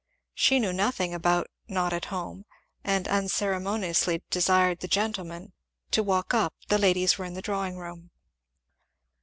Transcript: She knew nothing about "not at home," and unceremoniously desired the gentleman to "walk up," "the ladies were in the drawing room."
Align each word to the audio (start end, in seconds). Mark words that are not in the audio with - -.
She 0.33 0.59
knew 0.59 0.73
nothing 0.73 1.13
about 1.13 1.45
"not 1.67 1.93
at 1.93 2.05
home," 2.05 2.45
and 2.83 3.07
unceremoniously 3.07 4.23
desired 4.31 4.79
the 4.79 4.87
gentleman 4.87 5.53
to 5.91 6.01
"walk 6.01 6.33
up," 6.33 6.55
"the 6.69 6.79
ladies 6.79 7.19
were 7.19 7.25
in 7.25 7.35
the 7.35 7.41
drawing 7.43 7.77
room." 7.77 8.09